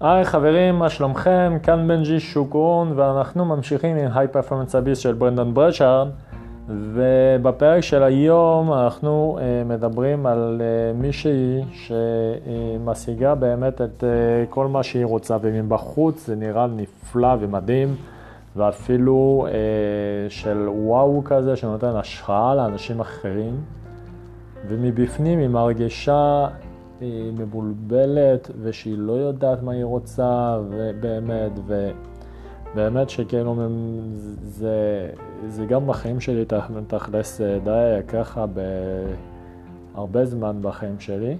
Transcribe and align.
היי 0.00 0.24
חברים, 0.24 0.78
מה 0.78 0.90
שלומכם? 0.90 1.56
כאן 1.62 1.88
בנג'י 1.88 2.20
שוקרון 2.20 2.92
ואנחנו 2.96 3.44
ממשיכים 3.44 3.96
עם 3.96 4.10
היי 4.14 4.28
פרפורמנס 4.28 4.74
אביס 4.74 4.98
של 4.98 5.14
ברנדון 5.14 5.54
ברצ'ארד 5.54 6.08
ובפרק 6.68 7.80
של 7.80 8.02
היום 8.02 8.72
אנחנו 8.72 9.38
uh, 9.38 9.68
מדברים 9.68 10.26
על 10.26 10.60
uh, 10.60 11.00
מישהי 11.00 11.64
שמשיגה 11.72 13.34
באמת 13.34 13.80
את 13.80 14.04
uh, 14.04 14.50
כל 14.50 14.66
מה 14.66 14.82
שהיא 14.82 15.04
רוצה 15.04 15.36
ומבחוץ 15.42 16.26
זה 16.26 16.36
נראה 16.36 16.66
נפלא 16.66 17.36
ומדהים 17.40 17.94
ואפילו 18.56 19.46
uh, 19.48 19.52
של 20.32 20.68
וואו 20.68 21.22
כזה 21.24 21.56
שנותן 21.56 21.96
השראה 21.96 22.54
לאנשים 22.54 23.00
אחרים 23.00 23.60
ומבפנים 24.68 25.38
היא 25.38 25.48
מרגישה 25.48 26.46
היא 27.00 27.32
מבולבלת 27.32 28.50
ושהיא 28.62 28.98
לא 28.98 29.12
יודעת 29.12 29.62
מה 29.62 29.72
היא 29.72 29.84
רוצה 29.84 30.58
ובאמת 30.68 31.52
ובאמת 32.74 33.10
שכאילו 33.10 33.56
זה, 34.42 35.10
זה 35.48 35.66
גם 35.66 35.86
בחיים 35.86 36.20
שלי 36.20 36.44
תכלס 36.86 37.40
די 37.40 37.70
היה 37.70 38.02
ככה 38.02 38.44
בהרבה 39.94 40.24
זמן 40.24 40.58
בחיים 40.62 41.00
שלי. 41.00 41.36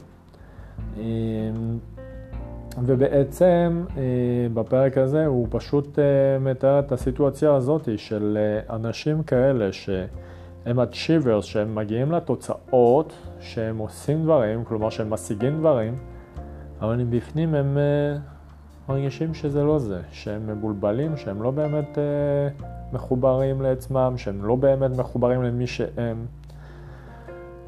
ובעצם 2.85 3.85
בפרק 4.55 4.99
הזה 4.99 5.27
הוא 5.27 5.47
פשוט 5.51 5.99
מתאר 6.41 6.79
את 6.79 6.93
הסיטואציה 6.93 7.55
הזאת 7.55 7.89
של 7.97 8.39
אנשים 8.71 9.23
כאלה 9.23 9.73
ש... 9.73 9.91
הם 10.67 10.81
achievers 10.81 11.43
שהם 11.43 11.75
מגיעים 11.75 12.13
לתוצאות, 12.13 13.13
שהם 13.41 13.79
עושים 13.79 14.23
דברים, 14.25 14.65
כלומר 14.65 14.91
שהם 14.91 15.11
משיגים 15.11 15.59
דברים, 15.59 15.99
אבל 16.81 16.97
מבפנים 16.97 17.55
הם 17.55 17.77
uh, 17.77 18.89
מרגישים 18.89 19.35
שזה 19.35 19.65
לא 19.65 19.79
זה, 19.79 20.01
שהם 20.13 20.47
מבולבלים, 20.47 21.17
שהם 21.17 21.43
לא 21.43 21.51
באמת 21.51 21.99
uh, 21.99 22.65
מחוברים 22.93 23.63
לעצמם, 23.63 24.15
שהם 24.17 24.45
לא 24.45 24.57
באמת 24.57 24.91
מחוברים 24.91 25.43
למי 25.43 25.67
שהם. 25.67 26.27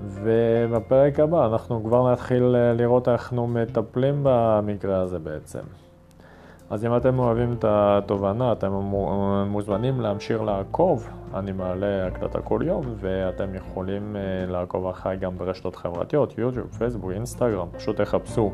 ובפרק 0.02 1.20
הבא 1.20 1.46
אנחנו 1.46 1.84
כבר 1.84 2.12
נתחיל 2.12 2.56
אה, 2.56 2.72
לראות 2.72 3.08
איך 3.08 3.22
אנחנו 3.22 3.46
מטפלים 3.46 4.20
במקרה 4.22 5.00
הזה 5.00 5.18
בעצם. 5.18 5.60
אז 6.70 6.84
אם 6.84 6.96
אתם 6.96 7.18
אוהבים 7.18 7.52
את 7.52 7.64
התובנה, 7.68 8.52
אתם 8.52 8.72
מוזמנים 9.46 10.00
להמשיך 10.00 10.42
לעקוב, 10.42 11.08
אני 11.34 11.52
מעלה 11.52 12.06
הקלטה 12.06 12.40
כל 12.40 12.60
יום, 12.64 12.84
ואתם 12.96 13.54
יכולים 13.54 14.16
אה, 14.16 14.52
לעקוב 14.52 14.86
אחריי 14.86 15.16
גם 15.16 15.38
ברשתות 15.38 15.76
חברתיות, 15.76 16.38
יוטיוב, 16.38 16.66
פייסבוק, 16.78 17.10
אינסטגרם, 17.10 17.68
פשוט 17.76 18.00
תחפשו 18.00 18.52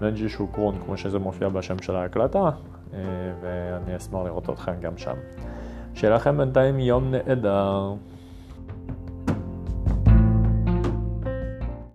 בנג'י 0.00 0.28
שוקרון, 0.28 0.74
כמו 0.84 0.96
שזה 0.96 1.18
מופיע 1.18 1.48
בשם 1.48 1.78
של 1.78 1.96
ההקלטה, 1.96 2.50
אה, 2.94 2.98
ואני 3.40 3.96
אשמח 3.96 4.20
לראות 4.24 4.50
אתכם 4.50 4.72
גם 4.80 4.98
שם. 4.98 5.16
שיהיה 5.94 6.14
לכם 6.14 6.38
בינתיים 6.38 6.78
יום 6.78 7.10
נהדר. 7.10 7.94